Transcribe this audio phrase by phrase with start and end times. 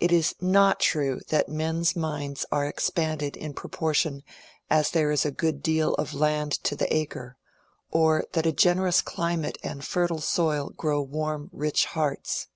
[0.00, 4.24] It is not true that men's minds are expanded in proportion
[4.68, 7.36] as there is a good deal of land to the acre;
[7.88, 12.48] or that a generous climate and fertile soil grow warm, rich hearts.